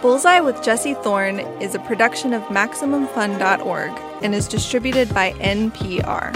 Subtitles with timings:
[0.00, 3.90] Bullseye with Jesse Thorn is a production of MaximumFun.org
[4.22, 6.34] and is distributed by NPR.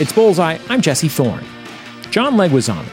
[0.00, 0.58] It's Bullseye.
[0.68, 1.44] I'm Jesse Thorn.
[2.10, 2.84] John Leguizamo,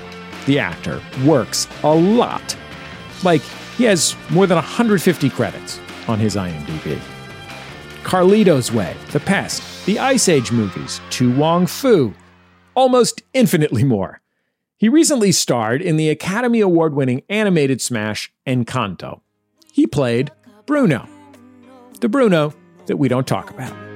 [0.45, 2.55] the actor, works a lot.
[3.23, 3.41] Like,
[3.75, 7.01] he has more than 150 credits on his IMDb.
[8.07, 12.13] Carlito's Way, The Pest, the Ice Age movies, To Wong Foo,
[12.73, 14.21] almost infinitely more.
[14.77, 19.19] He recently starred in the Academy Award winning animated smash Encanto.
[19.73, 20.31] He played
[20.65, 21.05] Bruno,
[21.99, 22.53] the Bruno
[22.85, 23.86] that we don't talk about.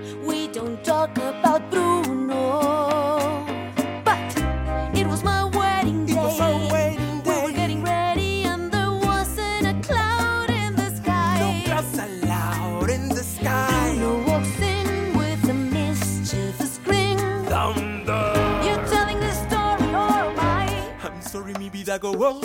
[21.34, 21.38] I?
[21.38, 22.42] I'm sorry, mi vida go on.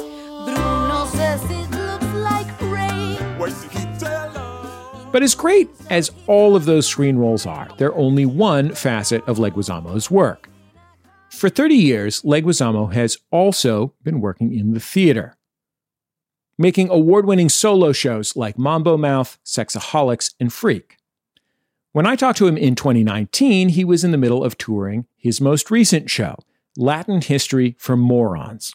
[0.46, 3.38] Bruno says it looks like rain.
[3.38, 3.86] Why you keep?
[5.12, 9.38] But as great as all of those screen roles are, they're only one facet of
[9.38, 10.50] Leguizamo's work.
[11.30, 15.38] For 30 years, Leguizamo has also been working in the theater,
[16.58, 20.98] making award winning solo shows like Mambo Mouth, Sexaholics, and Freak.
[21.92, 25.40] When I talked to him in 2019, he was in the middle of touring his
[25.40, 26.36] most recent show,
[26.76, 28.74] Latin History for Morons.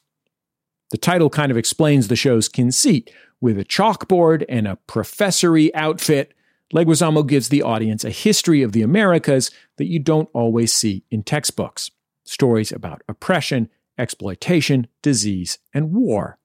[0.91, 3.11] The title kind of explains the show's conceit.
[3.39, 6.33] With a chalkboard and a professory outfit,
[6.73, 11.23] Leguizamo gives the audience a history of the Americas that you don't always see in
[11.23, 11.91] textbooks.
[12.23, 16.37] Stories about oppression, exploitation, disease, and war.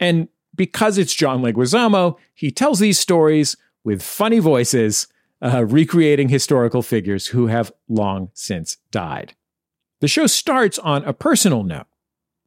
[0.00, 5.06] And because it's John Leguizamo, he tells these stories with funny voices,
[5.40, 9.34] uh, recreating historical figures who have long since died.
[10.00, 11.86] The show starts on a personal note.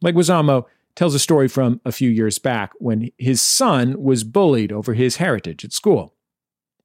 [0.03, 4.93] Leguizamo tells a story from a few years back when his son was bullied over
[4.93, 6.15] his heritage at school.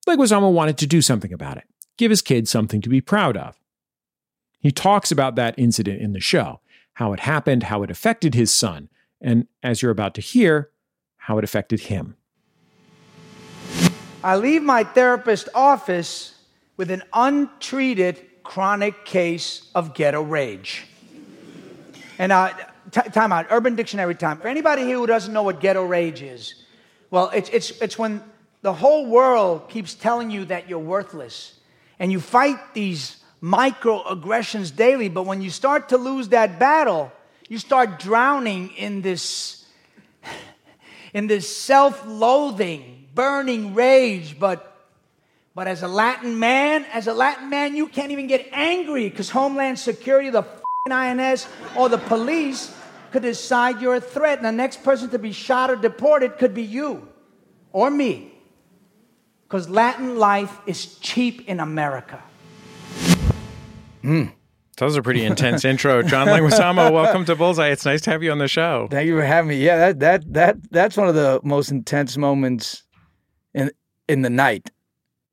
[0.09, 1.65] Leguizamo wanted to do something about it,
[1.97, 3.59] give his kid something to be proud of.
[4.61, 6.61] He talks about that incident in the show,
[6.95, 8.89] how it happened, how it affected his son,
[9.21, 10.71] and as you're about to hear,
[11.17, 12.17] how it affected him.
[14.23, 16.35] I leave my therapist's office
[16.77, 20.87] with an untreated chronic case of ghetto rage.
[22.19, 22.53] And uh,
[22.93, 24.39] t- time out, Urban Dictionary time.
[24.39, 26.55] For anybody here who doesn't know what ghetto rage is,
[27.11, 28.23] well, it's, it's, it's when
[28.63, 31.59] the whole world keeps telling you that you're worthless.
[31.99, 37.13] And you fight these microaggressions daily, but when you start to lose that battle,
[37.49, 39.67] you start drowning in this,
[41.13, 44.39] in this self-loathing, burning rage.
[44.39, 44.76] But
[45.57, 49.31] but as a Latin man, as a Latin man, you can't even get angry because
[49.31, 52.77] Homeland Security, the f***ing INS, or the police
[53.11, 54.37] could decide you're a threat.
[54.37, 57.09] And the next person to be shot or deported could be you
[57.73, 58.35] or me.
[59.49, 62.23] Because Latin life is cheap in America.
[64.03, 64.25] Hmm.
[64.77, 66.03] That was a pretty intense intro.
[66.03, 67.69] John Leguizamo, welcome to Bullseye.
[67.69, 68.89] It's nice to have you on the show.
[68.91, 69.65] Thank you for having me.
[69.65, 72.83] Yeah, that that that that's one of the most intense moments
[73.55, 73.71] in
[74.07, 74.71] in the night.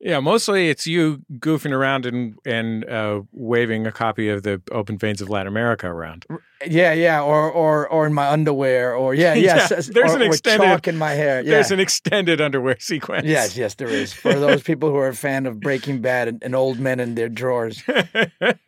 [0.04, 4.98] Yeah, mostly it's you goofing around and and uh, waving a copy of the Open
[4.98, 6.26] Veins of Latin America around.
[6.66, 10.22] Yeah, yeah, or or or in my underwear, or yeah, yes, Yeah, there's or, an
[10.22, 11.40] extended- chalk in my hair.
[11.40, 11.52] Yeah.
[11.52, 13.26] There's an extended underwear sequence.
[13.26, 14.12] Yes, yes, there is.
[14.12, 17.14] For those people who are a fan of Breaking Bad and, and old men in
[17.14, 17.82] their drawers.
[17.88, 18.58] but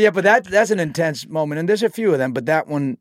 [0.00, 2.32] yeah, but that that's an intense moment, and there's a few of them.
[2.32, 2.96] But that one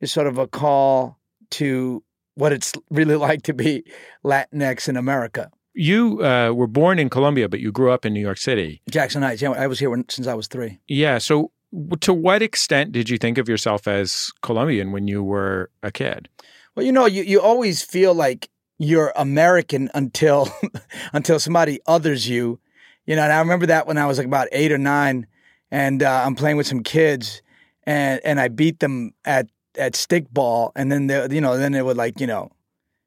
[0.00, 1.18] is sort of a call
[1.50, 2.02] to
[2.36, 3.84] what it's really like to be
[4.24, 5.50] Latinx in America.
[5.80, 8.82] You uh, were born in Colombia, but you grew up in New York City.
[8.90, 9.40] Jackson Heights.
[9.40, 10.78] Yeah, I was here when, since I was three.
[10.88, 11.16] Yeah.
[11.16, 11.52] So,
[12.00, 16.28] to what extent did you think of yourself as Colombian when you were a kid?
[16.74, 20.52] Well, you know, you, you always feel like you're American until
[21.14, 22.60] until somebody others you.
[23.06, 25.26] You know, and I remember that when I was like about eight or nine,
[25.70, 27.40] and uh, I'm playing with some kids,
[27.84, 31.80] and and I beat them at at stickball, and then they, you know, then they
[31.80, 32.50] would like, you know,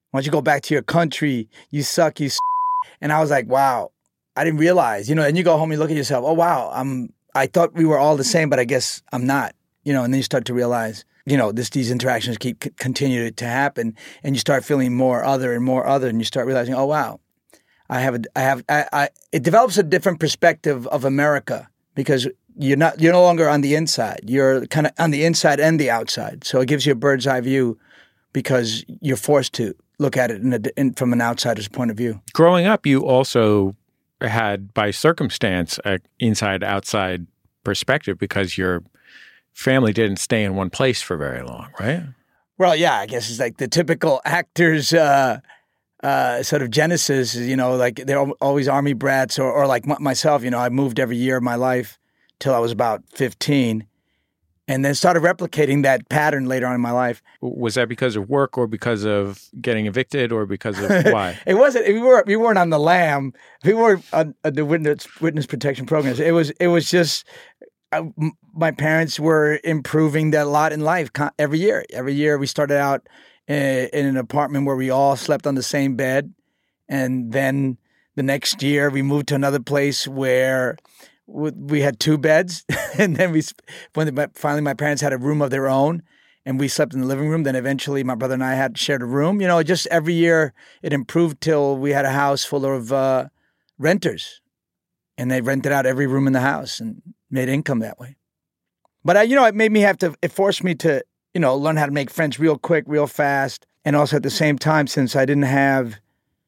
[0.09, 1.49] why don't you go back to your country?
[1.69, 2.27] You suck, you.
[2.27, 2.39] S-.
[3.03, 3.91] And I was like, wow,
[4.37, 5.23] I didn't realize, you know.
[5.23, 7.13] And you go home, you look at yourself, oh wow, I'm.
[7.35, 9.55] I thought we were all the same, but I guess I'm not.
[9.83, 12.71] You know, and then you start to realize, you know, this these interactions keep c-
[12.77, 16.47] continue to happen, and you start feeling more other and more other, and you start
[16.47, 17.19] realizing, oh wow,
[17.89, 22.27] I have a, I have, I, I, it develops a different perspective of America because
[22.57, 24.21] you're not, you're no longer on the inside.
[24.27, 26.45] You're kind of on the inside and the outside.
[26.45, 27.77] So it gives you a bird's eye view
[28.31, 31.97] because you're forced to look at it in a, in, from an outsider's point of
[31.97, 32.21] view.
[32.33, 33.75] Growing up, you also
[34.21, 37.27] had, by circumstance, an inside outside
[37.63, 38.83] perspective because your
[39.53, 42.03] family didn't stay in one place for very long, right?
[42.57, 45.39] Well, yeah, I guess it's like the typical actor's uh,
[46.03, 47.35] uh, sort of genesis.
[47.35, 50.43] You know, like they're always army brats, or, or like m- myself.
[50.43, 51.99] You know, I moved every year of my life
[52.39, 53.87] till I was about fifteen,
[54.67, 57.21] and then started replicating that pattern later on in my life.
[57.41, 61.37] Was that because of work or because of getting evicted or because of why?
[61.45, 61.87] It wasn't.
[61.87, 62.23] We were.
[62.25, 63.33] We weren't on the lam.
[63.63, 66.19] We weren't on, the witness witness protection programs.
[66.19, 66.51] It was.
[66.51, 67.25] It was just.
[67.91, 68.03] uh,
[68.53, 71.09] my parents were improving that lot in life
[71.39, 71.83] every year.
[71.91, 73.07] Every year we started out
[73.47, 76.33] in, in an apartment where we all slept on the same bed,
[76.87, 77.77] and then
[78.15, 80.77] the next year we moved to another place where
[81.27, 82.65] we had two beds,
[82.97, 83.41] and then we
[83.93, 86.03] when the, finally my parents had a room of their own,
[86.45, 87.43] and we slept in the living room.
[87.43, 89.41] Then eventually my brother and I had shared a room.
[89.41, 93.27] You know, just every year it improved till we had a house full of uh,
[93.77, 94.41] renters,
[95.17, 98.15] and they rented out every room in the house and made income that way.
[99.05, 100.15] But I, you know, it made me have to.
[100.21, 101.03] It forced me to,
[101.33, 104.29] you know, learn how to make friends real quick, real fast, and also at the
[104.29, 105.99] same time, since I didn't have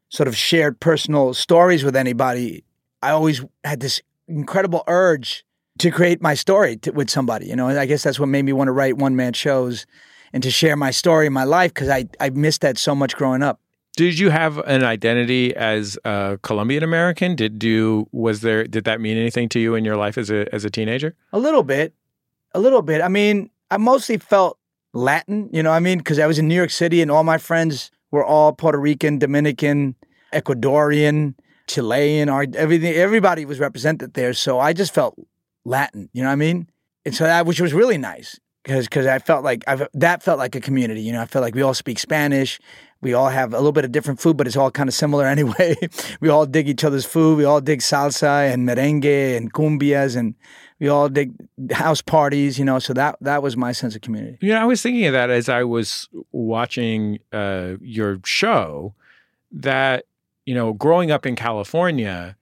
[0.10, 2.63] sort of shared personal stories with anybody,
[3.01, 5.45] I always had this incredible urge
[5.80, 7.48] to create my story to, with somebody.
[7.48, 9.86] You know, and I guess that's what made me want to write one man shows
[10.33, 13.44] and to share my story, my life, because I I missed that so much growing
[13.44, 13.60] up.
[13.98, 17.36] Did you have an identity as a Colombian American?
[17.36, 20.54] Did you was there did that mean anything to you in your life as a
[20.54, 21.16] as a teenager?
[21.31, 21.94] A little bit,
[22.54, 23.01] a little bit.
[23.01, 24.57] I mean, I mostly felt
[24.94, 25.50] Latin.
[25.54, 27.38] You know, what I mean, because I was in New York City and all my
[27.38, 29.95] friends were all Puerto Rican, Dominican,
[30.33, 31.36] Ecuadorian,
[31.68, 32.94] Chilean, everything.
[32.94, 35.16] Everybody was represented there, so I just felt
[35.64, 36.10] Latin.
[36.14, 36.70] You know what I mean?
[37.06, 40.40] And so that, which was really nice, because because I felt like I that felt
[40.40, 41.02] like a community.
[41.02, 42.60] You know, I felt like we all speak Spanish.
[43.02, 45.26] We all have a little bit of different food, but it's all kind of similar
[45.36, 45.76] anyway.
[46.20, 47.38] we all dig each other's food.
[47.38, 50.36] We all dig salsa and merengue and cumbias, and
[50.80, 51.34] we all dig
[51.72, 52.58] house parties.
[52.58, 54.38] You know, so that that was my sense of community.
[54.42, 58.94] Yeah, you know, I was thinking of that as I was watching uh, your show.
[59.52, 60.06] That
[60.46, 62.36] you know, growing up in California,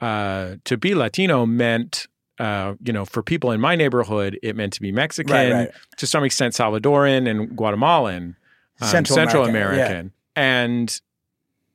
[0.00, 2.06] uh, to be Latino meant,
[2.38, 5.70] uh, you know, for people in my neighborhood, it meant to be Mexican, Right, right.
[5.98, 8.36] to some extent Salvadoran and Guatemalan,
[8.80, 10.42] um, Central American, yeah.
[10.42, 11.00] And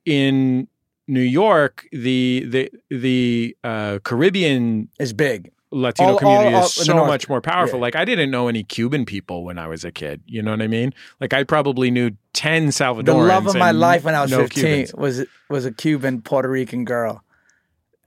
[0.05, 0.67] in
[1.07, 5.51] New York, the the the uh, Caribbean is big.
[5.71, 7.07] Latino All- all community is so north.
[7.07, 7.79] much more powerful.
[7.79, 7.81] Yeah.
[7.83, 10.21] Like I didn't know any Cuban people when I was a kid.
[10.25, 10.93] You know what I mean?
[11.19, 12.11] Like I probably knew
[12.45, 13.05] ten Salvadorans.
[13.05, 14.93] The love of my life when I was no 15 Cubans.
[14.95, 17.23] was was a Cuban Puerto Rican girl.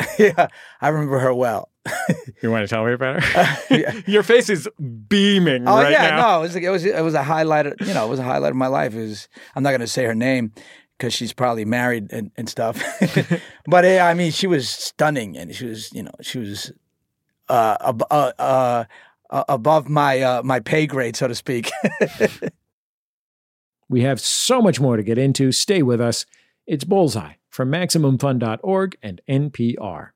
[0.19, 0.49] yeah,
[0.81, 1.70] I remember her well.
[2.43, 3.58] You want to tell me about her?
[3.76, 3.93] Yeah.
[4.06, 4.69] Your face is
[5.08, 6.17] beaming Oh right yeah, now.
[6.23, 7.67] no, it was it was it was a highlight.
[7.67, 8.94] Of, you know, it was a highlight of my life.
[8.94, 9.29] It was.
[9.56, 10.52] I'm not going to say her name
[10.96, 12.81] because she's probably married and, and stuff.
[13.67, 16.70] but uh, I mean, she was stunning, and she was you know she was
[17.49, 18.84] uh, ab- uh, uh,
[19.31, 21.70] uh, above my uh, my pay grade, so to speak.
[23.90, 25.50] We have so much more to get into.
[25.50, 26.26] Stay with us.
[26.67, 30.11] It's Bullseye from MaximumFun.org and NPR.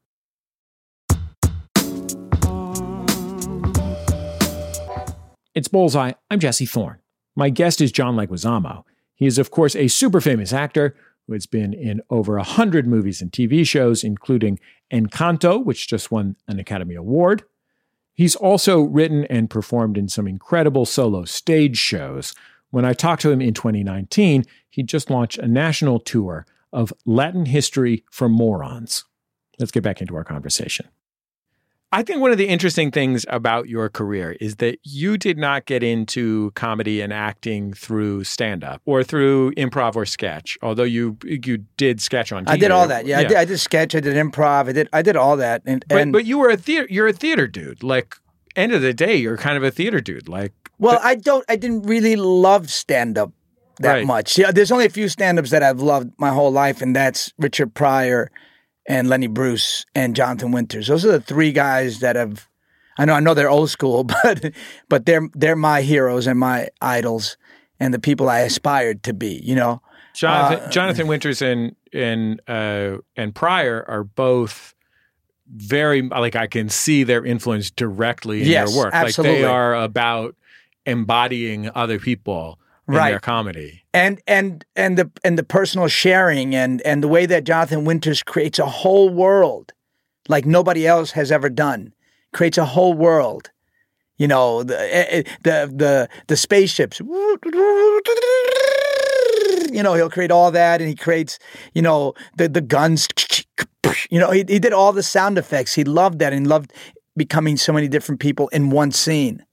[5.54, 6.12] It's Bullseye.
[6.30, 6.98] I'm Jesse Thorn.
[7.34, 8.84] My guest is John Leguizamo.
[9.14, 10.94] He is, of course, a super famous actor
[11.26, 14.58] who has been in over a hundred movies and TV shows, including
[14.92, 17.44] Encanto, which just won an Academy Award.
[18.12, 22.34] He's also written and performed in some incredible solo stage shows.
[22.72, 27.44] When I talked to him in 2019, he just launched a national tour of Latin
[27.44, 29.04] history for morons.
[29.58, 30.88] Let's get back into our conversation.
[31.94, 35.66] I think one of the interesting things about your career is that you did not
[35.66, 41.18] get into comedy and acting through stand up or through improv or sketch, although you
[41.22, 42.52] you did sketch on TV.
[42.52, 43.04] I did all that.
[43.04, 43.36] Yeah, I did.
[43.36, 43.94] I did sketch.
[43.94, 44.70] I did improv.
[44.70, 44.88] I did.
[44.94, 45.60] I did all that.
[45.66, 47.82] And, But, and but you were a theater you're a theater dude.
[47.82, 48.16] Like
[48.56, 50.30] end of the day, you're kind of a theater dude.
[50.30, 51.44] Like Well, I don't.
[51.48, 53.32] I didn't really love stand up
[53.80, 54.06] that Right.
[54.06, 54.36] much.
[54.38, 57.32] Yeah, there's only a few stand ups that I've loved my whole life, and that's
[57.38, 58.30] Richard Pryor
[58.88, 60.88] and Lenny Bruce and Jonathan Winters.
[60.88, 62.48] Those are the three guys that have.
[62.98, 63.14] I know.
[63.14, 64.52] I know they're old school, but
[64.88, 67.36] but they're they're my heroes and my idols
[67.80, 69.40] and the people I aspired to be.
[69.44, 69.82] You know.
[70.14, 74.74] Jonathan, Uh, Jonathan Winters and and uh, and Pryor are both
[75.54, 78.92] very like I can see their influence directly in Yes, their work.
[78.92, 79.38] Like absolutely.
[79.40, 80.34] they are about
[80.86, 82.58] embodying other people
[82.88, 83.10] in Right.
[83.10, 83.82] their comedy.
[83.94, 88.22] and and and the and the personal sharing and and the way that Jonathan Winters
[88.22, 89.72] creates a whole world
[90.28, 91.92] like nobody else has ever done
[92.32, 93.50] creates a whole world
[94.18, 97.00] you know the eh, eh, the the the spaceships
[99.72, 101.38] you know, he'll create all that, and he creates,
[101.72, 103.08] you know, the the guns.
[104.10, 105.74] You know, he, he did all the sound effects.
[105.74, 106.72] He loved that and loved
[107.16, 109.44] becoming so many different people in one scene.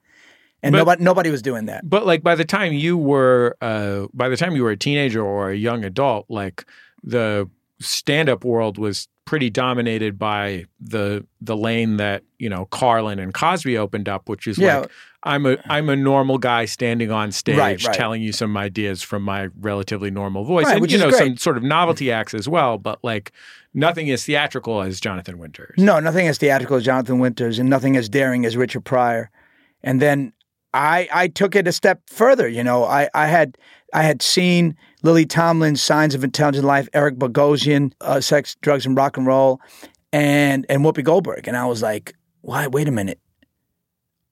[0.62, 1.90] And But- nobody nobody was doing that.
[1.90, 5.24] But like by the time you were uh by the time you were a teenager
[5.24, 6.66] or a young adult, like
[7.04, 7.50] the
[7.80, 13.78] stand-up world was pretty dominated by the the lane that, you know, Carlin and Cosby
[13.78, 14.80] opened up, which is Yeah.
[14.80, 14.90] like
[15.24, 17.96] I'm a I'm a normal guy standing on stage Right, right.
[17.96, 20.66] telling you some ideas from my relatively normal voice.
[20.66, 21.20] Right, and you know, great.
[21.20, 23.32] some sort of novelty acts as well, but like
[23.74, 25.76] nothing as theatrical as Jonathan Winters.
[25.78, 29.30] No, nothing as theatrical as Jonathan Winters, and nothing as daring as Richard Pryor.
[29.84, 30.34] And then
[30.74, 32.48] I I took it a step further.
[32.48, 33.58] You know, I I had
[33.94, 38.96] I had seen Lily Tomlin's Signs of Intelligent Life, Eric Bogosian, uh, Sex, Drugs, and
[38.96, 39.62] Rock and Roll,
[40.14, 42.68] and and Whoopi Goldberg, and I was like, why?
[42.68, 43.20] Wait a minute,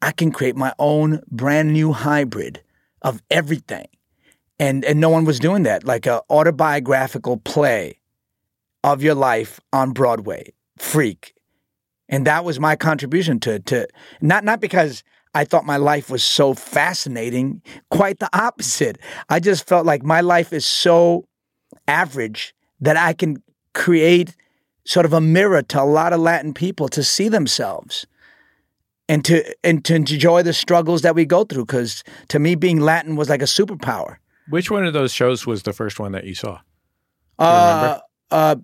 [0.02, 2.62] I can create my own brand new hybrid
[3.02, 3.88] of everything,
[4.60, 8.00] and and no one was doing that, like a autobiographical play
[8.84, 11.34] of your life on Broadway, Freak,
[12.10, 13.88] and that was my contribution to to
[14.22, 15.04] not not because
[15.34, 18.98] I thought my life was so fascinating, quite the opposite.
[19.30, 21.28] I just felt like my life is so
[21.88, 23.44] average that I can
[23.74, 24.36] create
[24.86, 28.08] sort of a mirror to a lot of Latin people to see themselves
[29.10, 32.80] and to and to enjoy the struggles that we go through cuz to me being
[32.80, 34.18] Latin was like a superpower.
[34.50, 36.60] Which one of those shows was the first one that you saw?
[37.38, 38.00] Uh,
[38.32, 38.56] uh,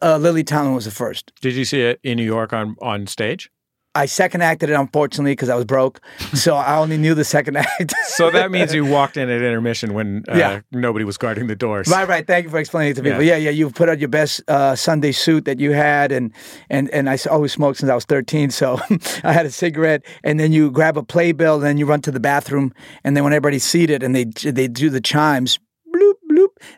[0.00, 1.32] uh, Lily Tomlin was the first.
[1.40, 3.50] Did you see it in New York on on stage?
[3.94, 6.00] I second acted it unfortunately because I was broke,
[6.32, 7.92] so I only knew the second act.
[8.06, 10.60] So that means you walked in at intermission when uh, Yeah.
[10.72, 11.88] nobody was guarding the doors.
[11.88, 12.26] Right, right.
[12.26, 13.22] Thank you for explaining it to people.
[13.22, 13.50] Yeah, yeah.
[13.50, 16.32] You put on your best uh, Sunday suit that you had, and
[16.70, 18.50] and and I always smoked since I was thirteen.
[18.50, 18.80] So
[19.24, 22.10] I had a cigarette, and then you grab a playbill, and then you run to
[22.10, 22.72] the bathroom,
[23.04, 25.58] and then when everybody's seated and they they do the chimes,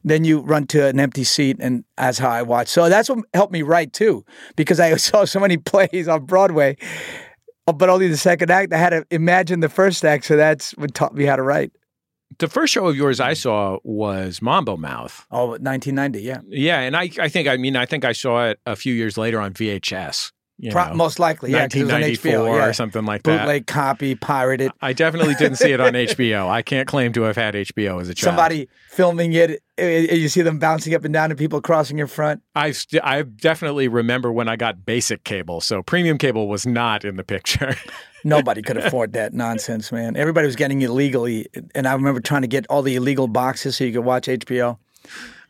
[0.05, 2.69] then you run to an empty seat, and that's how I watch.
[2.69, 4.25] So that's what helped me write too,
[4.57, 6.77] because I saw so many plays on Broadway.
[7.67, 8.73] uh, But only the second act.
[8.73, 11.73] I had to imagine the first act, so that's what taught me how to write.
[12.39, 15.25] The first show of yours I saw was Mambo Mouth.
[15.31, 16.41] Oh, 1990, yeah.
[16.49, 19.17] Yeah, and I, I think I mean I think I saw it a few years
[19.17, 20.33] later on VHS.
[20.57, 22.67] You Pro- know, most likely, yeah, 'cause it on 1994 HBO, yeah.
[22.69, 23.41] or something like that.
[23.41, 24.71] bootleg copy, pirated.
[24.81, 26.49] I definitely didn't see it on HBO.
[26.49, 28.31] I can't claim to have had HBO as a child.
[28.31, 32.07] Somebody filming it, eh, you see them bouncing up and down and people crossing in
[32.07, 32.41] front.
[32.55, 37.05] I st- I definitely remember when I got basic cable, so premium cable was not
[37.05, 37.75] in the picture.
[38.25, 40.17] Nobody could afford that nonsense, man.
[40.17, 43.83] Everybody was getting illegally, and I remember trying to get all the illegal boxes so
[43.85, 44.79] you could watch HBO.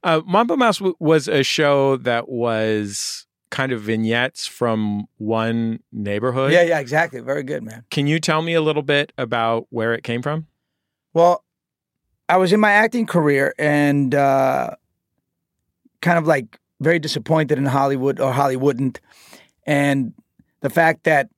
[0.03, 6.53] Uh, Mambo Mouth w- was a show that was kind of vignettes from one neighborhood.
[6.53, 7.21] Yeah, yeah, exactly.
[7.21, 7.85] Very good, man.
[7.89, 10.49] Can you tell me a little bit about where it came from?
[11.13, 11.45] Well,
[12.29, 14.71] I was in my acting career and uh,
[16.03, 18.99] kind of like very disappointed in Hollywood or Hollywoodened.
[19.65, 20.15] And
[20.61, 21.29] the fact that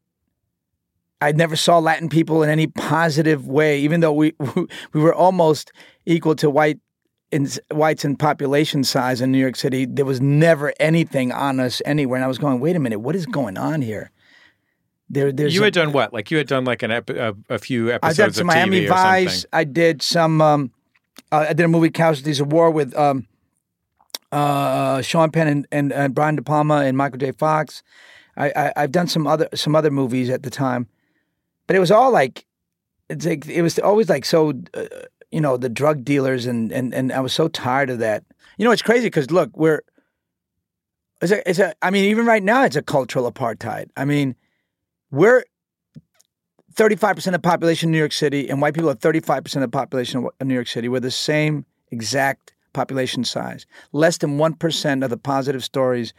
[1.20, 4.32] I never saw Latin people in any positive way, even though we
[4.94, 5.70] we were almost
[6.06, 6.80] equal to white
[7.32, 9.84] in whites in population size in New York City.
[9.84, 13.16] There was never anything on us anywhere, and I was going, "Wait a minute, what
[13.16, 14.10] is going on here?"
[15.08, 16.12] There, there's you a- had done what?
[16.12, 18.54] Like you had done like an ep- a, a few I episodes did some of
[18.56, 19.32] Miami TV or Vice.
[19.32, 19.48] something.
[19.52, 20.40] I did some.
[20.40, 20.72] Um,
[21.32, 23.26] uh, I did a movie, Casualties of War, with um,
[24.32, 27.32] uh, Sean Penn and, and, and Brian De Palma and Michael J.
[27.32, 27.82] Fox.
[28.36, 30.88] I, I, I've done some other some other movies at the time,
[31.66, 32.44] but it was all like
[33.08, 34.52] it's like it was always like so.
[34.74, 34.84] Uh,
[35.36, 38.24] you know the drug dealers and and and I was so tired of that.
[38.56, 39.82] You know it's crazy because look we're.
[41.20, 43.88] It's a, it's a, I mean, even right now, it's a cultural apartheid.
[43.96, 44.34] I mean,
[45.10, 45.44] we're
[46.74, 49.68] 35% of the population in New York City, and white people are 35% of the
[49.68, 50.88] population of New York City.
[50.88, 53.66] We're the same exact population size.
[53.92, 56.12] Less than 1% of the positive stories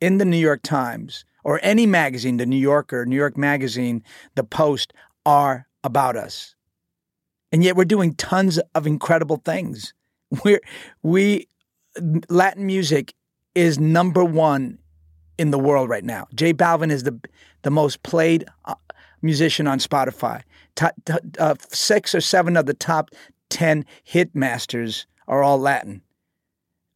[0.00, 4.02] in the New York Times or any magazine, the New Yorker, New York Magazine,
[4.36, 4.94] the Post,
[5.26, 6.53] are about us.
[7.54, 9.94] And yet we're doing tons of incredible things.
[10.44, 10.60] We're,
[11.04, 11.46] we,
[12.28, 13.14] Latin music
[13.54, 14.80] is number one
[15.38, 16.26] in the world right now.
[16.34, 17.16] J Balvin is the
[17.62, 18.74] the most played uh,
[19.22, 20.42] musician on Spotify.
[20.74, 23.12] To, to, uh, six or seven of the top
[23.50, 26.02] ten hit masters are all Latin.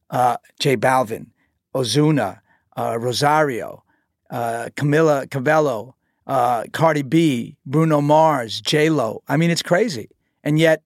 [0.09, 1.27] Uh, J Balvin,
[1.73, 2.41] Ozuna,
[2.75, 3.85] uh, Rosario,
[4.29, 5.95] uh, Camila Cabello,
[6.27, 9.23] uh, Cardi B, Bruno Mars, J Lo.
[9.29, 10.09] I mean, it's crazy.
[10.43, 10.83] And yet,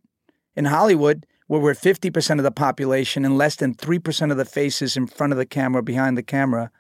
[0.56, 4.98] in Hollywood, where we're 50% of the population and less than 3% of the faces
[4.98, 6.72] in front of the camera, behind the camera,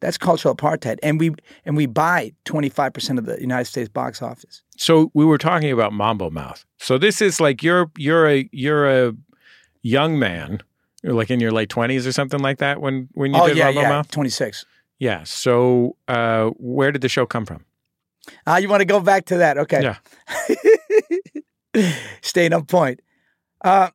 [0.00, 0.98] that's cultural apartheid.
[1.02, 1.34] And we
[1.64, 4.62] and we buy 25% of the United States box office.
[4.76, 6.66] So we were talking about Mambo Mouth.
[6.78, 9.14] So this is like you're you're a you're a
[9.82, 10.62] young man,
[11.02, 13.66] like in your late twenties or something like that when when you oh did yeah,
[13.66, 14.10] Mambo yeah, Mouth.
[14.10, 14.66] 26.
[14.98, 15.22] Yeah.
[15.24, 17.64] So uh, where did the show come from?
[18.46, 19.56] Ah, you want to go back to that?
[19.56, 19.82] Okay.
[19.82, 19.96] Yeah.
[22.22, 23.00] Staying on point.
[23.62, 23.90] Uh,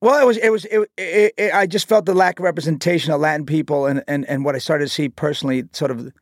[0.00, 3.12] well, it was it was it, it, it, I just felt the lack of representation
[3.12, 6.12] of Latin people, and, and and what I started to see personally, sort of,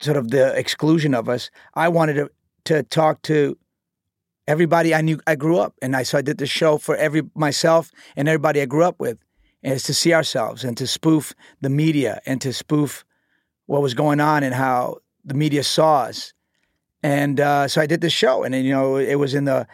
[0.00, 1.50] sort of the exclusion of us.
[1.74, 2.30] I wanted to
[2.66, 3.58] to talk to
[4.46, 7.22] everybody I knew I grew up, and I so I did the show for every
[7.34, 9.18] myself and everybody I grew up with,
[9.64, 13.04] and it's to see ourselves and to spoof the media and to spoof
[13.66, 16.32] what was going on and how the media saw us.
[17.02, 19.66] And uh, so I did this show, and you know, it was in the,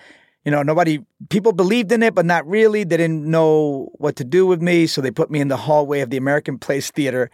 [0.44, 2.84] you know, nobody, people believed in it, but not really.
[2.84, 6.00] They didn't know what to do with me, so they put me in the hallway
[6.00, 7.30] of the American Place Theater.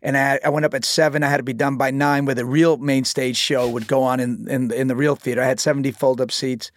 [0.00, 1.22] And I, I went up at seven.
[1.22, 4.02] I had to be done by nine, where the real main stage show would go
[4.02, 5.42] on in in, in the real theater.
[5.42, 6.70] I had seventy fold up seats,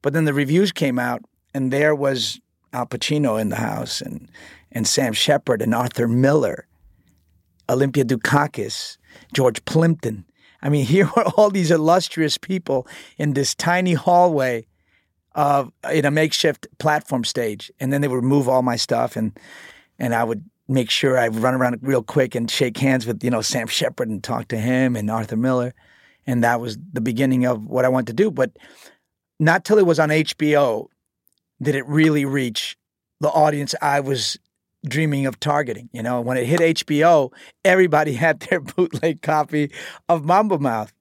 [0.00, 2.40] but then the reviews came out, and there was
[2.72, 4.30] Al Pacino in the house, and
[4.70, 6.68] and Sam Shepard and Arthur Miller,
[7.68, 8.96] Olympia Dukakis,
[9.34, 10.24] George Plimpton.
[10.62, 14.66] I mean, here were all these illustrious people in this tiny hallway
[15.90, 19.38] in a makeshift platform stage, and then they would remove all my stuff, and
[19.98, 23.30] and I would make sure I run around real quick and shake hands with you
[23.30, 25.74] know Sam Shepard and talk to him and Arthur Miller,
[26.26, 28.30] and that was the beginning of what I wanted to do.
[28.30, 28.52] But
[29.38, 30.88] not till it was on HBO
[31.62, 32.76] did it really reach
[33.20, 34.36] the audience I was
[34.86, 35.88] dreaming of targeting.
[35.92, 37.32] You know, when it hit HBO,
[37.64, 39.72] everybody had their bootleg copy
[40.08, 40.92] of Mambo Mouth,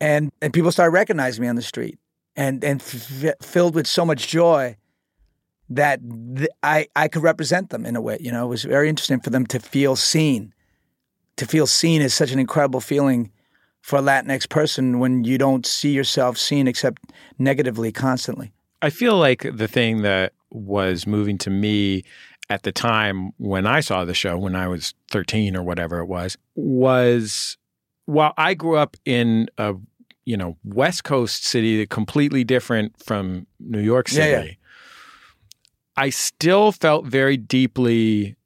[0.00, 1.98] and and people started recognizing me on the street,
[2.36, 4.76] and and f- filled with so much joy
[5.68, 6.00] that
[6.36, 8.18] th- I I could represent them in a way.
[8.20, 10.52] You know, it was very interesting for them to feel seen.
[11.36, 13.30] To feel seen is such an incredible feeling
[13.80, 17.02] for a Latinx person when you don't see yourself seen except
[17.38, 18.52] negatively constantly.
[18.82, 22.04] I feel like the thing that was moving to me
[22.50, 26.06] at the time when I saw the show, when I was 13 or whatever it
[26.06, 27.56] was, was
[28.06, 29.74] while I grew up in a
[30.24, 34.54] you know West Coast city completely different from New York Yeah, City, yeah.
[35.96, 38.36] I still felt very deeply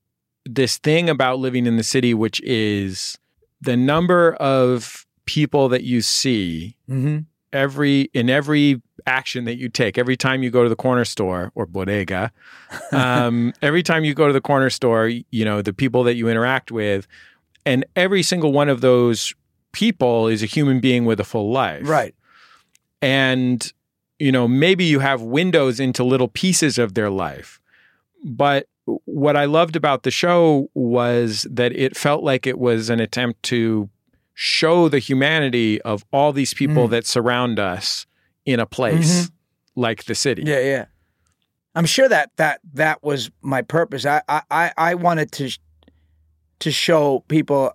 [0.45, 3.17] this thing about living in the city, which is
[3.61, 7.19] the number of people that you see Mm-hmm.
[7.53, 11.51] every in every action that you take every time you go to the corner store
[11.55, 12.31] or bodega
[12.93, 16.29] um, every time you go to the corner store you know the people that you
[16.29, 17.07] interact with
[17.67, 19.35] and every single one of those
[19.75, 22.15] people is a human being with a full life Right.
[23.03, 23.73] and
[24.19, 27.61] you know maybe you have windows into little pieces of their life
[28.25, 28.67] but
[29.05, 33.43] what i loved about the show was that it felt like it was an attempt
[33.43, 33.89] to
[34.35, 36.91] show the humanity of all these people mm.
[36.91, 38.07] that surround us
[38.47, 39.81] in a place mm-hmm.
[39.81, 40.85] like the city Yeah, yeah.
[41.77, 44.07] I'm sure that that that was my purpose.
[44.07, 45.51] I I I- I wanted to
[46.61, 47.73] to show people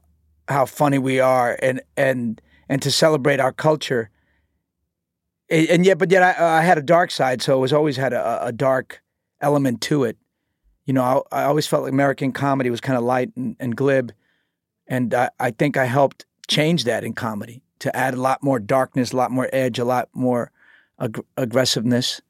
[0.49, 4.09] how funny we are and and and to celebrate our culture.
[5.49, 7.97] And, and yet, but yet, I, I had a dark side, so it was always
[7.97, 9.01] had a, a dark
[9.41, 10.17] element to it.
[10.85, 13.75] You know, I, I always felt like American comedy was kind of light and, and
[13.75, 14.11] glib,
[14.87, 18.59] and I, I think I helped change that in comedy to add a lot more
[18.59, 20.51] darkness, a lot more edge, a lot more
[20.99, 22.21] ag- aggressiveness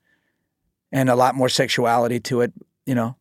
[0.91, 2.53] and a lot more sexuality to it,
[2.86, 3.15] you know.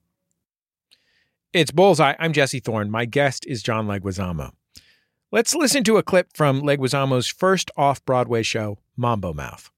[1.52, 2.14] It's Bullseye.
[2.18, 2.90] I'm Jesse Thorn.
[2.90, 4.52] My guest is John Leguizamo.
[5.30, 9.70] Let's listen to a clip from Leguizamo's first off Broadway show, Mambo Mouth.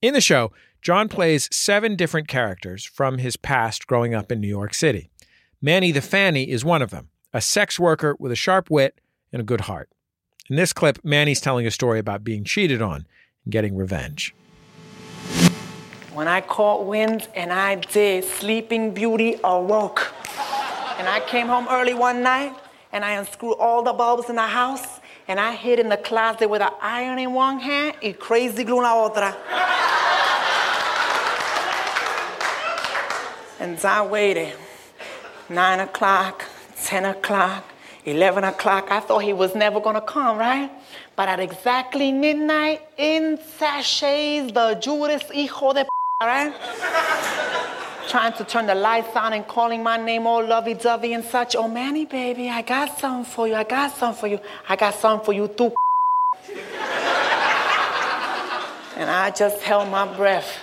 [0.00, 4.48] In the show, John plays seven different characters from his past growing up in New
[4.48, 5.10] York City.
[5.60, 8.98] Manny the Fanny is one of them, a sex worker with a sharp wit
[9.34, 9.90] and a good heart.
[10.48, 13.06] In this clip, Manny's telling a story about being cheated on
[13.44, 14.34] and getting revenge.
[16.14, 20.14] When I caught wind and I did, Sleeping Beauty awoke.
[20.96, 22.54] And I came home early one night
[22.96, 26.48] and I unscrewed all the bulbs in the house and I hid in the closet
[26.48, 29.36] with an iron in one hand y crazy glue in la otra.
[33.60, 34.54] and I waited.
[35.50, 36.46] Nine o'clock,
[36.84, 37.64] 10 o'clock,
[38.06, 38.90] 11 o'clock.
[38.90, 40.70] I thought he was never gonna come, right?
[41.16, 45.90] But at exactly midnight, in sachets the Judas hijo de p,
[46.22, 46.54] right?
[48.08, 51.56] Trying to turn the lights on and calling my name all lovey-dovey and such.
[51.56, 53.54] Oh, Manny, baby, I got something for you.
[53.56, 54.38] I got something for you.
[54.68, 55.74] I got something for you too.
[58.96, 60.56] and I just held my breath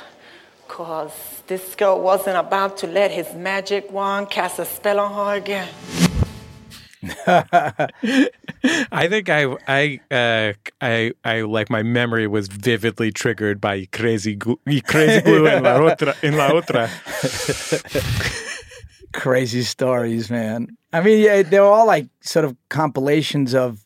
[0.66, 1.12] because
[1.48, 5.68] this girl wasn't about to let his magic wand cast a spell on her again.
[8.64, 14.38] I think I I uh, I I like my memory was vividly triggered by crazy
[14.38, 16.90] crazy glue in la otra in la otra.
[19.14, 20.76] crazy stories, man.
[20.92, 23.86] I mean, yeah, they were all like sort of compilations of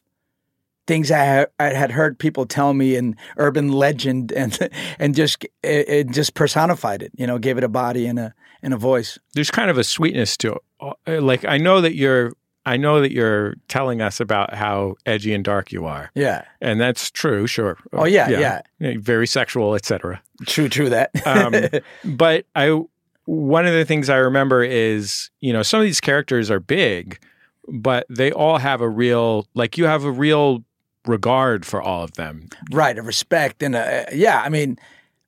[0.87, 4.57] things I, ha- I had heard people tell me in urban legend, and
[4.99, 7.11] and just it, it just personified it.
[7.17, 9.19] You know, gave it a body and a and a voice.
[9.33, 10.59] There's kind of a sweetness to
[11.05, 11.21] it.
[11.21, 12.33] Like I know that you're
[12.67, 16.11] I know that you're telling us about how edgy and dark you are.
[16.15, 17.77] Yeah, And that's true, sure.
[17.93, 18.97] Oh, yeah, yeah.
[18.99, 20.21] Very sexual, etc.
[20.45, 21.11] true, true that.
[21.25, 21.81] um,
[22.15, 22.81] but I
[23.23, 27.19] one of the things I remember is you know some of these characters are big,
[27.69, 30.63] but they all have a real like you have a real
[31.05, 32.49] regard for all of them.
[32.71, 34.41] right, a respect and a, yeah.
[34.41, 34.77] I mean,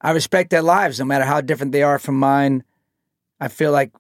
[0.01, 2.63] I respect their lives, no matter how different they are from mine.
[3.39, 3.91] I feel like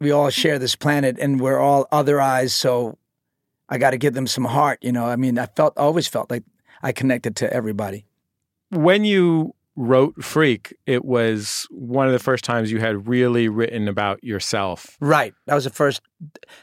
[0.00, 2.54] we all share this planet, and we're all other eyes.
[2.54, 2.98] So
[3.68, 4.78] I got to give them some heart.
[4.82, 6.44] You know, I mean, I felt always felt like
[6.82, 8.06] I connected to everybody.
[8.70, 13.88] When you wrote Freak, it was one of the first times you had really written
[13.88, 14.96] about yourself.
[15.00, 15.32] Right.
[15.46, 16.02] That was the first.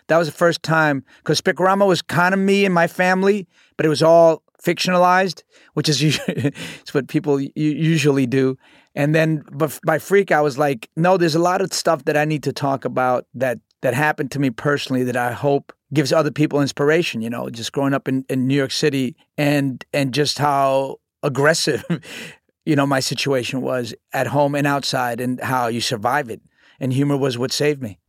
[0.08, 3.86] That was the first time because Spic-O-Rama was kind of me and my family, but
[3.86, 5.44] it was all fictionalized,
[5.74, 8.58] which is it's what people usually do.
[8.96, 12.16] And then, but by Freak, I was like, no, there's a lot of stuff that
[12.16, 16.14] I need to talk about that that happened to me personally that I hope gives
[16.14, 17.22] other people inspiration.
[17.22, 21.84] You know, just growing up in, in New York City and and just how aggressive,
[22.66, 26.42] you know, my situation was at home and outside, and how you survive it.
[26.80, 28.00] And humor was what saved me.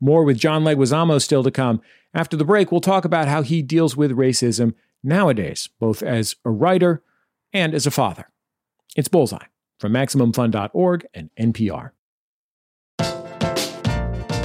[0.00, 1.80] More with John Leguizamo still to come.
[2.14, 6.50] After the break, we'll talk about how he deals with racism nowadays, both as a
[6.50, 7.02] writer
[7.52, 8.28] and as a father.
[8.96, 9.49] It's Bullseye
[9.80, 11.90] from MaximumFun.org and NPR.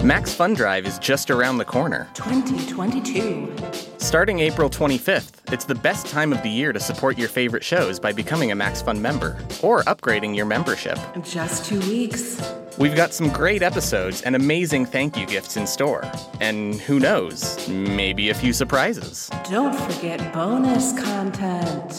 [0.05, 2.07] Max Fun Drive is just around the corner.
[2.13, 3.51] 2022.
[3.97, 7.99] Starting April 25th, it's the best time of the year to support your favorite shows
[7.99, 10.99] by becoming a Max Fun member or upgrading your membership.
[11.23, 12.39] Just two weeks.
[12.77, 16.03] We've got some great episodes and amazing thank you gifts in store.
[16.39, 19.31] And who knows, maybe a few surprises.
[19.49, 21.91] Don't forget bonus content.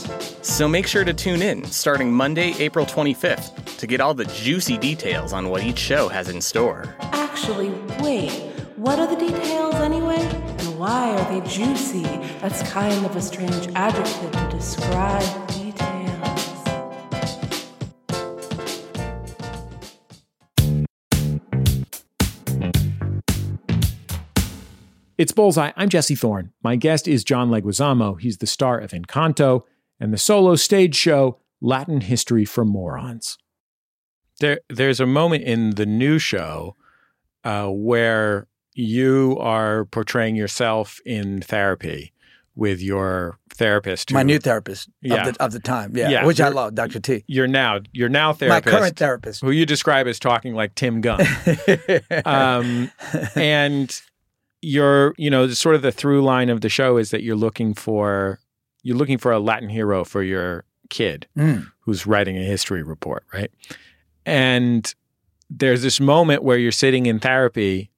[0.43, 4.79] So make sure to tune in starting Monday, April 25th to get all the juicy
[4.79, 6.95] details on what each show has in store.
[7.49, 7.71] Actually,
[8.03, 8.33] wait.
[8.75, 10.17] What are the details anyway?
[10.19, 12.03] And why are they juicy?
[12.41, 16.65] That's kind of a strange adjective to describe details.
[25.17, 25.71] It's Bullseye.
[25.77, 26.51] I'm Jesse Thorn.
[26.65, 28.21] My guest is John Leguizamo.
[28.21, 29.63] He's the star of Encanto
[30.01, 33.39] and the solo stage show Latin History for Morons.
[34.41, 36.75] There, there's a moment in the new show
[37.47, 42.13] uh, where you are portraying yourself in therapy
[42.55, 44.13] with your therapist.
[44.13, 45.29] My new therapist Yeah.
[45.29, 47.01] of, the, of the time, yeah, Yeah, which I love, Dr.
[47.01, 47.23] T.
[47.27, 48.67] You're now, you're now therapist.
[48.67, 49.43] My current therapist.
[49.43, 51.21] who you describe as talking like Tim Gunn.
[52.25, 52.91] um,
[53.35, 54.01] and
[54.63, 57.75] you're, you know, sort of the through line of the show is that you're looking
[57.75, 58.41] for
[58.83, 61.67] you're looking for a Latin hero for your kid Mm.
[61.81, 63.51] who's writing a history report, right?
[64.25, 64.95] And
[65.51, 67.91] there's this moment where you're sitting in therapy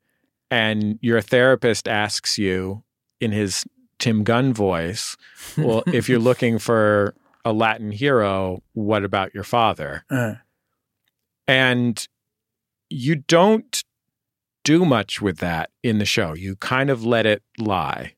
[0.50, 2.82] and your therapist asks you
[3.20, 3.64] in his
[3.98, 5.16] Tim Gunn voice,
[5.56, 10.04] well, if you're looking for a Latin hero, what about your father?
[10.10, 10.34] Uh,
[11.46, 12.06] and
[12.90, 13.82] you don't
[14.64, 16.34] do much with that in the show.
[16.34, 18.14] You kind of let it lie.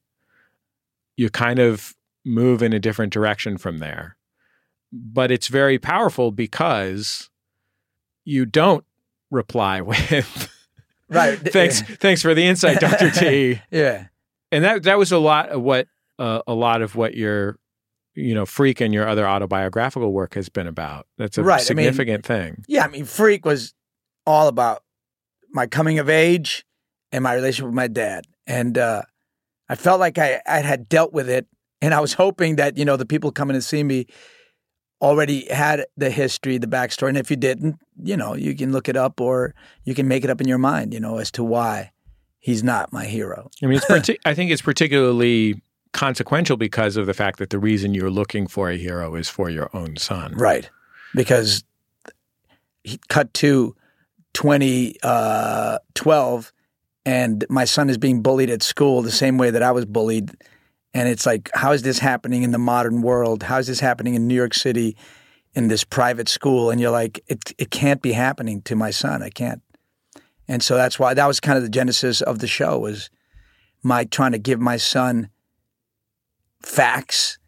[1.16, 4.16] You kind of move in a different direction from there.
[4.92, 7.30] But it's very powerful because
[8.24, 8.84] you don't
[9.30, 10.48] reply with
[11.08, 11.38] right.
[11.52, 13.10] thanks thanks for the insight Dr.
[13.10, 13.60] T.
[13.70, 14.06] Yeah.
[14.52, 15.86] And that that was a lot of what
[16.18, 17.58] uh, a lot of what your
[18.14, 21.06] you know freak and your other autobiographical work has been about.
[21.18, 22.64] That's a Right, I mean- significant thing.
[22.66, 22.84] Yeah.
[22.84, 23.72] I mean, Freak was
[24.26, 24.82] all about
[25.52, 26.64] my coming of age
[27.12, 28.24] and my relationship with my dad.
[28.46, 29.02] And uh,
[29.68, 31.46] I felt like I, I had dealt with it.
[31.82, 34.06] And I was hoping that, you know, the people coming to see me
[35.00, 37.08] already had the history, the backstory.
[37.08, 40.24] And if you didn't, you know, you can look it up or you can make
[40.24, 41.92] it up in your mind, you know, as to why
[42.38, 43.50] he's not my hero.
[43.62, 47.58] I mean, it's parti- I think it's particularly consequential because of the fact that the
[47.58, 50.34] reason you're looking for a hero is for your own son.
[50.34, 50.68] Right.
[51.14, 51.64] Because
[52.84, 53.74] he cut to
[54.34, 55.78] 2012 uh,
[57.06, 60.30] and my son is being bullied at school the same way that I was bullied.
[60.92, 63.44] And it's like, how is this happening in the modern world?
[63.44, 64.96] How is this happening in New York City
[65.54, 66.70] in this private school?
[66.70, 69.22] And you're like, it, it can't be happening to my son.
[69.22, 69.62] I can't.
[70.48, 73.08] And so that's why that was kind of the genesis of the show was
[73.82, 75.30] my trying to give my son
[76.60, 77.38] facts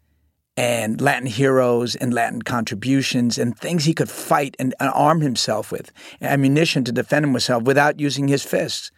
[0.55, 5.71] and Latin heroes and Latin contributions and things he could fight and, and arm himself
[5.71, 8.91] with, ammunition to defend himself without using his fists,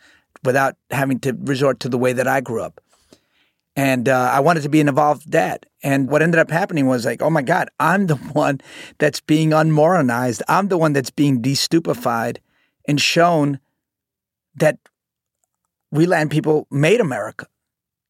[0.43, 2.81] without having to resort to the way that I grew up.
[3.75, 5.65] And uh, I wanted to be an involved dad.
[5.83, 8.61] And what ended up happening was like, oh my God, I'm the one
[8.99, 10.41] that's being unmoralized.
[10.47, 12.37] I'm the one that's being destupefied
[12.87, 13.59] and shown
[14.55, 14.79] that
[15.91, 17.47] we land people made America.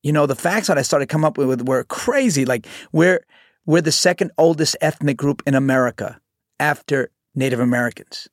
[0.04, 2.46] You know, the facts that I started come up with were crazy.
[2.46, 3.26] Like we're
[3.66, 6.20] we're the second oldest ethnic group in America
[6.60, 8.28] after Native Americans.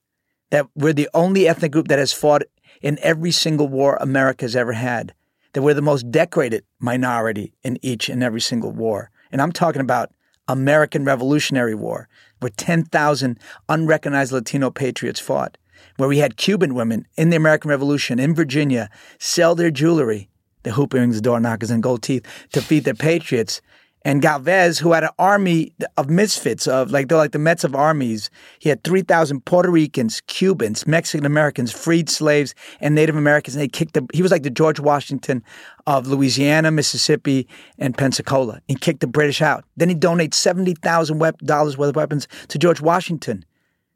[0.51, 2.43] That we're the only ethnic group that has fought
[2.83, 5.15] in every single war America has ever had.
[5.53, 9.11] That we're the most decorated minority in each and every single war.
[9.31, 10.13] And I'm talking about
[10.49, 12.09] American Revolutionary War,
[12.41, 13.39] where 10,000
[13.69, 15.57] unrecognized Latino patriots fought,
[15.97, 20.29] where we had Cuban women in the American Revolution in Virginia sell their jewelry,
[20.63, 23.61] the hoop earrings, door knockers, and gold teeth, to feed their patriots.
[24.05, 27.75] And Galvez, who had an army of misfits, of like they're like the Mets of
[27.75, 28.31] armies.
[28.59, 33.55] He had three thousand Puerto Ricans, Cubans, Mexican Americans, freed slaves, and Native Americans.
[33.55, 34.07] And they kicked the.
[34.13, 35.45] He was like the George Washington
[35.87, 37.47] of Louisiana, Mississippi,
[37.79, 38.61] and Pensacola.
[38.67, 39.65] He kicked the British out.
[39.77, 43.45] Then he donates seventy thousand dollars worth of weapons to George Washington.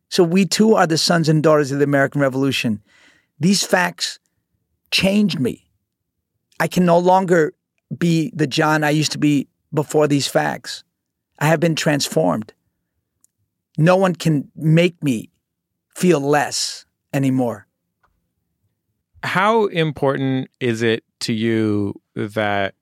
[0.09, 2.81] So we too are the sons and daughters of the American Revolution.
[3.41, 4.21] These facts
[4.93, 5.69] changed me.
[6.61, 7.55] I can no longer
[7.99, 10.83] be the John I used to be before these facts.
[11.39, 12.53] I have been transformed.
[13.77, 15.31] No one can make me
[15.95, 17.67] feel less anymore.
[19.23, 22.75] How important is it to you that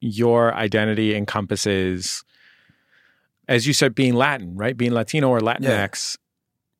[0.00, 2.24] your identity encompasses,
[3.48, 4.76] as you said, being Latin, right?
[4.76, 6.16] Being Latino or Latinx,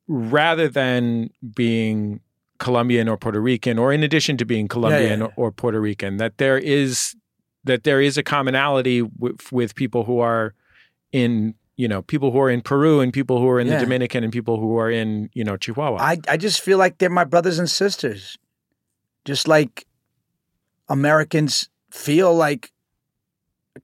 [0.09, 2.21] rather than being
[2.59, 5.27] Colombian or Puerto Rican, or in addition to being Colombian yeah.
[5.37, 7.15] Or, or Puerto Rican, that there is
[7.65, 10.55] that there is a commonality with, with people who are
[11.13, 13.75] in you know people who are in Peru and people who are in Yeah.
[13.79, 15.99] the Dominican and people who are in you know Chihuahua.
[16.01, 18.39] I, I just feel like they're my brothers and sisters.
[19.25, 19.87] Just like
[20.89, 22.71] Americans feel like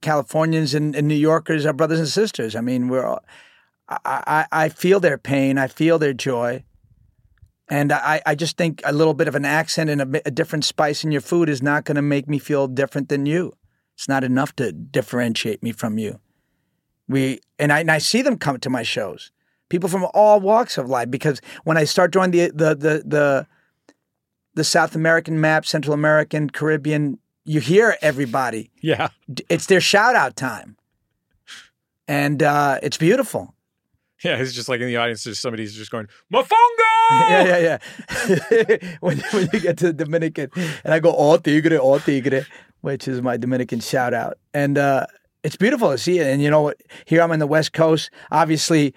[0.01, 2.55] Californians and, and New Yorkers are brothers and sisters.
[2.55, 3.23] I mean, we're all,
[3.89, 6.63] I, I, I feel their pain, I feel their joy.
[7.69, 10.65] And I, I just think a little bit of an accent and a, a different
[10.65, 13.53] spice in your food is not going to make me feel different than you.
[14.01, 16.19] It's not enough to differentiate me from you.
[17.07, 19.31] We and I, and I see them come to my shows.
[19.69, 21.11] People from all walks of life.
[21.11, 23.47] Because when I start drawing the the the the,
[24.55, 28.71] the South American map, Central American, Caribbean, you hear everybody.
[28.81, 29.09] yeah,
[29.49, 30.77] It's their shout out time,
[32.07, 33.53] and uh, it's beautiful.
[34.23, 34.37] yeah.
[34.37, 36.47] It's just like in the audience, there's somebody's just going Mofongo.
[37.11, 37.77] Yeah, yeah,
[38.29, 38.77] yeah.
[39.01, 40.49] when, when you get to the Dominican,
[40.83, 42.45] and I go, oh, tigre, oh, tigre,
[42.81, 44.37] which is my Dominican shout out.
[44.53, 45.05] And uh,
[45.43, 46.27] it's beautiful to see it.
[46.27, 46.81] And you know what?
[47.05, 48.11] Here I'm on the West Coast.
[48.31, 48.93] Obviously,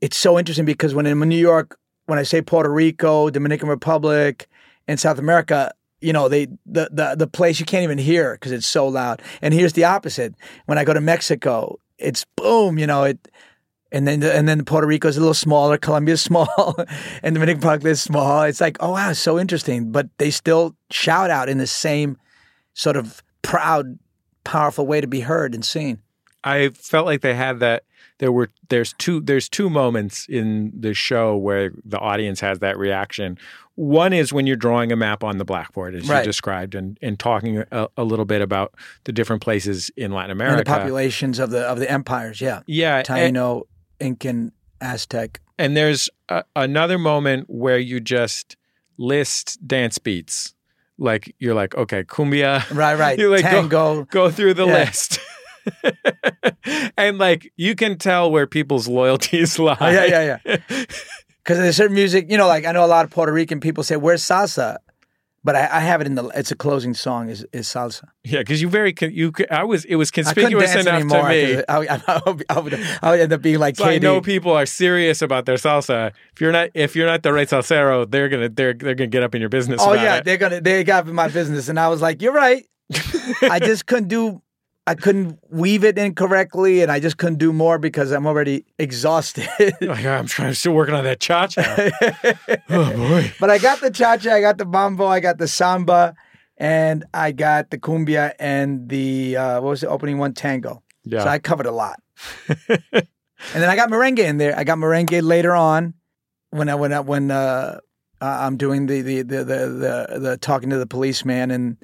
[0.00, 3.68] it's so interesting because when I'm in New York, when I say Puerto Rico, Dominican
[3.68, 4.48] Republic,
[4.86, 8.52] and South America, you know, they the the, the place you can't even hear because
[8.52, 9.20] it's so loud.
[9.42, 10.34] And here's the opposite.
[10.66, 13.28] When I go to Mexico, it's boom, you know, it
[13.90, 16.76] and then and then Puerto Rico's a little smaller, Colombia's small,
[17.22, 18.42] and Dominican Republic is small.
[18.42, 19.90] It's like, oh wow, so interesting.
[19.90, 22.16] But they still shout out in the same
[22.78, 23.98] sort of proud,
[24.44, 25.98] powerful way to be heard and seen.
[26.44, 27.82] I felt like they had that.
[28.18, 32.78] There were there's two there's two moments in the show where the audience has that
[32.78, 33.38] reaction.
[33.74, 36.18] One is when you're drawing a map on the blackboard, as Right.
[36.20, 40.30] you described, and and talking a, a little bit about the different places in Latin
[40.30, 43.62] America, And the populations of the of the empires, yeah, yeah, and, Taino,
[44.00, 45.40] Incan, Aztec.
[45.58, 48.56] and there's a, another moment where you just
[48.96, 50.54] list dance beats.
[50.98, 53.18] Like you're like, okay, cumbia, Right, right.
[53.18, 54.04] You like go- Tango.
[54.04, 54.72] go through the Yeah.
[54.84, 55.20] list.
[56.96, 59.76] and like you can tell where people's loyalties lie.
[59.80, 60.56] Oh, yeah, yeah, yeah.
[60.68, 63.82] Because there's certain music, you know, like I know a lot of Puerto Rican people
[63.84, 64.78] say, "Where's salsa?"
[65.48, 66.26] But I, I have it in the.
[66.34, 67.30] It's a closing song.
[67.30, 68.04] Is is salsa?
[68.22, 69.32] Yeah, because you very you.
[69.50, 71.22] I was it was conspicuous dance enough anymore.
[71.22, 71.62] to me.
[71.66, 74.20] I, I, I, would, I, would, I would end up being like So I know
[74.20, 76.12] people are serious about their salsa.
[76.34, 79.22] If you're not if you're not the right salsero, they're gonna they're they're gonna get
[79.22, 79.80] up in your business.
[79.82, 80.26] Oh yeah, it.
[80.26, 82.66] they're gonna they got in my business, and I was like, "You're right."
[83.40, 84.42] I just couldn't do.
[84.88, 89.46] I couldn't weave it incorrectly, and I just couldn't do more because I'm already exhausted.
[89.82, 91.62] Like, I'm trying still working on that cha cha.
[92.70, 93.32] oh boy.
[93.38, 96.14] but I got the cha cha, I got the mambo, I got the samba,
[96.56, 100.82] and I got the cumbia and the uh, what was the opening one tango.
[101.04, 101.24] Yeah.
[101.24, 102.00] So I covered a lot.
[102.48, 102.78] and
[103.52, 104.58] then I got merengue in there.
[104.58, 105.92] I got merengue later on
[106.48, 107.80] when I when I, when uh,
[108.22, 109.58] uh, I'm doing the the, the the
[110.14, 111.76] the the talking to the policeman and.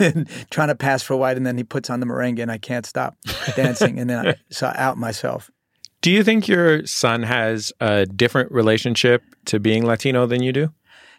[0.00, 2.58] And trying to pass for white, and then he puts on the merengue, and I
[2.58, 3.16] can't stop
[3.56, 5.50] dancing, and then I, so I out myself.
[6.00, 10.72] Do you think your son has a different relationship to being Latino than you do?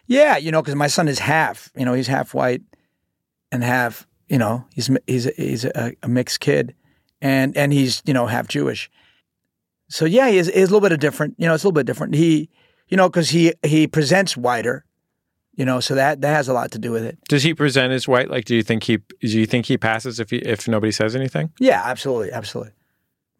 [0.06, 1.70] Yeah, you know, because my son is half.
[1.74, 2.62] You know, he's half white
[3.50, 4.06] and half.
[4.28, 6.74] You know, he's he's he's a, a mixed kid,
[7.22, 8.90] and and he's you know half Jewish.
[9.88, 11.34] So yeah, he is, he is a little bit of different.
[11.38, 12.14] You know, it's a little bit different.
[12.14, 12.50] He,
[12.88, 14.84] you know, because he he presents whiter.
[15.56, 17.18] You know, so that that has a lot to do with it.
[17.28, 18.28] Does he present as white?
[18.28, 21.14] Like, do you think he do you think he passes if he, if nobody says
[21.14, 21.52] anything?
[21.60, 22.72] Yeah, absolutely, absolutely.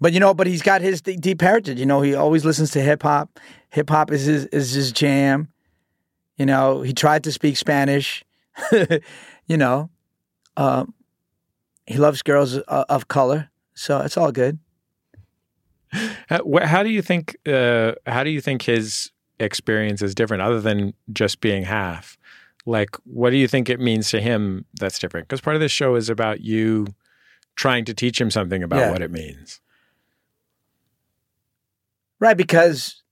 [0.01, 1.79] But you know, but he's got his deep heritage.
[1.79, 3.41] You know, he always listens to hip hop.
[3.71, 5.49] Hip hop is his is his jam.
[6.37, 8.25] You know, he tried to speak Spanish.
[9.47, 9.91] you know,
[10.57, 10.95] um,
[11.87, 14.59] he loves girls uh, of color, so it's all good.
[16.29, 17.37] How, how do you think?
[17.47, 19.11] Uh, how do you think his
[19.45, 22.19] experience is different, other than just being half?
[22.67, 25.29] Like, what do you think it means to him that's different?
[25.29, 26.87] Because part of this show is about you
[27.57, 28.91] trying to teach him something about Yeah.
[28.91, 29.61] what it means.
[32.21, 33.03] Right, because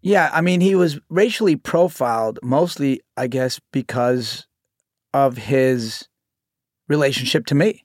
[0.00, 4.46] yeah, I mean, he was racially profiled mostly, I guess, because
[5.12, 6.06] of his
[6.86, 7.84] relationship to me.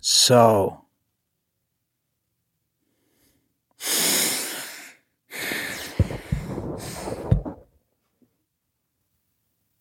[0.00, 0.84] So,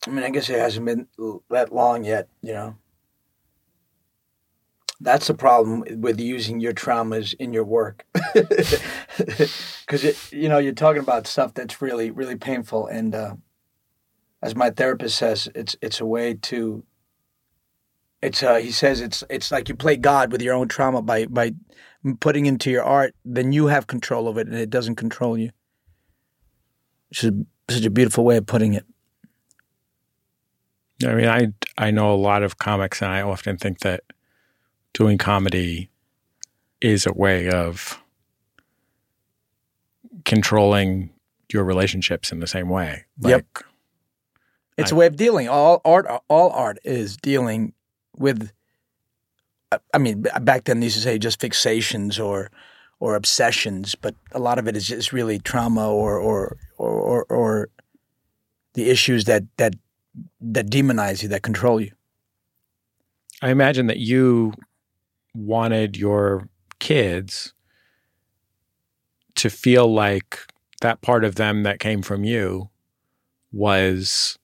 [0.08, 1.08] I mean, I guess it hasn't been
[1.50, 2.76] that long yet, you know.
[5.02, 11.04] That's the problem with using your traumas in your work, because you know you're talking
[11.04, 12.88] about stuff that's really, really painful.
[12.88, 13.36] And uh,
[14.42, 16.84] as my therapist says, it's it's a way to.
[18.24, 21.28] It's uh, he says it's it's like you play God with your own trauma by
[21.28, 21.52] by
[22.20, 23.14] putting into your art.
[23.24, 25.52] Then you have control of it, and it doesn't control you.
[27.10, 27.32] Which is
[27.70, 28.86] such a beautiful way of putting it.
[31.06, 34.04] I mean, I I know a lot of comics, and I often think that
[34.94, 35.90] doing comedy
[36.82, 38.00] is a way of
[40.26, 41.12] controlling
[41.52, 43.06] your relationships in the same way.
[43.20, 43.64] Like, Yep.
[44.78, 45.50] It's a way of dealing.
[45.50, 47.74] All art, all art is dealing
[48.16, 48.52] with.
[49.72, 52.52] I- I mean, back then they used to say just fixations or
[53.00, 57.24] or obsessions, but a lot of it is just really trauma or or or or,
[57.26, 57.70] or
[58.76, 59.74] the issues that that
[60.42, 61.92] that demonize you, that control you.
[63.42, 64.54] I imagine that you
[65.36, 66.50] wanted your
[66.80, 67.54] kids
[69.36, 70.40] to feel like
[70.82, 72.70] that part of them that came from you
[73.52, 74.38] was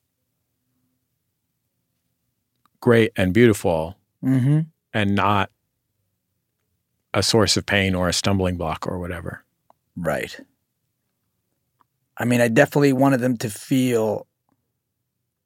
[2.80, 4.62] great and beautiful Mm-hmm.
[4.94, 5.50] and not
[7.14, 9.44] a source of pain or a stumbling block or whatever.
[9.98, 10.40] Right.
[12.18, 14.28] I mean, I definitely wanted them to feel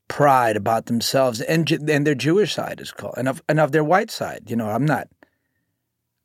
[0.08, 3.84] pride about themselves and and their Jewish side is called and of and of their
[3.84, 4.44] white side.
[4.48, 5.08] You know, I'm not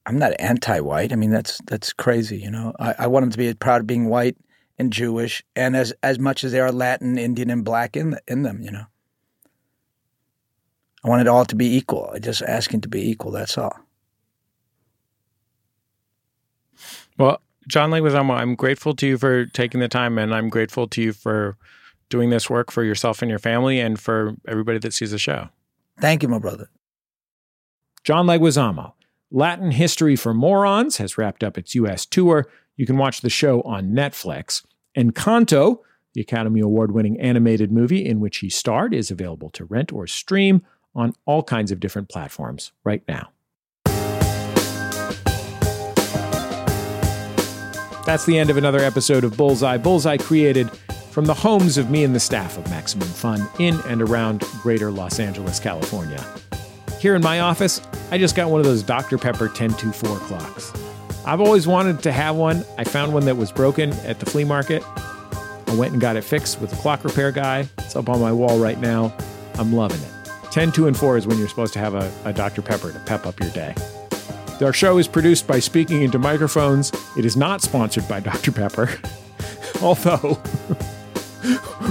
[0.06, 1.12] I'm not anti-white.
[1.12, 2.38] I mean, that's that's crazy.
[2.38, 4.36] You know, I, I want them to be proud of being white
[4.78, 8.42] and Jewish, and as as much as they are Latin, Indian, and Black in in
[8.42, 8.62] them.
[8.62, 8.84] You know,
[11.04, 12.10] I want it all to be equal.
[12.14, 13.32] I just asking to be equal.
[13.32, 13.76] That's all.
[17.18, 21.02] Well, John Leguizamo, I'm grateful to you for taking the time and I'm grateful to
[21.02, 21.56] you for
[22.12, 25.48] doing this work for yourself and your family and for everybody that sees the show.
[25.98, 26.68] Thank you, my brother.
[28.04, 28.92] John Leguizamo,
[29.30, 32.04] Latin History for Morons, has wrapped up its U.S.
[32.04, 32.46] tour.
[32.76, 34.62] You can watch the show on Netflix.
[34.94, 35.78] And Encanto,
[36.12, 40.06] the Academy Award winning animated movie in which he starred, is available to rent or
[40.06, 40.62] stream
[40.94, 43.30] on all kinds of different platforms right now.
[48.04, 49.78] That's the end of another episode of Bullseye.
[49.78, 50.68] Bullseye created
[51.12, 54.90] from the homes of me and the staff of Maximum Fun in and around greater
[54.90, 56.24] Los Angeles, California.
[57.00, 59.18] Here in my office, I just got one of those Dr.
[59.18, 60.72] Pepper 1024 clocks.
[61.26, 62.64] I've always wanted to have one.
[62.78, 64.82] I found one that was broken at the flea market.
[65.66, 67.68] I went and got it fixed with a clock repair guy.
[67.78, 69.14] It's up on my wall right now.
[69.56, 70.30] I'm loving it.
[70.50, 72.62] 10, 2, and 4 is when you're supposed to have a, a Dr.
[72.62, 73.74] Pepper to pep up your day.
[74.62, 76.90] Our show is produced by Speaking Into Microphones.
[77.18, 78.52] It is not sponsored by Dr.
[78.52, 78.88] Pepper,
[79.82, 80.40] although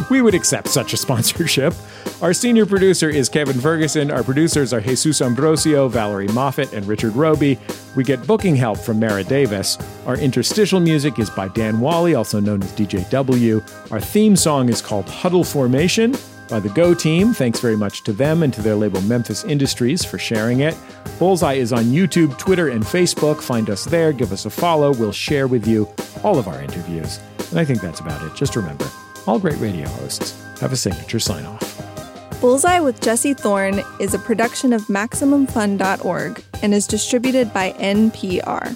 [0.10, 1.74] we would accept such a sponsorship.
[2.22, 4.12] Our senior producer is Kevin Ferguson.
[4.12, 7.60] Our producers are Jesus Ambrosio, Valerie Moffat, and Richard Roby.
[7.96, 9.78] We get booking help from Mara Davis.
[10.06, 13.92] Our interstitial music is by Dan Wally, also known as DJW.
[13.92, 16.16] Our theme song is called Huddle Formation
[16.52, 17.34] by the Go team.
[17.34, 20.78] Thanks very much to them and to their label Memphis Industries for sharing it.
[21.18, 23.42] Bullseye is on YouTube, Twitter, and Facebook.
[23.42, 24.94] Find us there, give us a follow.
[24.94, 25.88] We'll share with you
[26.24, 27.20] all of our interviews.
[27.50, 28.36] And I think that's about it.
[28.36, 28.86] Just remember,
[29.28, 32.40] all great radio hosts have a signature sign off.
[32.42, 38.76] Bullseye with Jesse Thorn is a production of MaximumFun.org and is distributed by NPR.